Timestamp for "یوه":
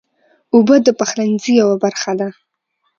1.61-1.75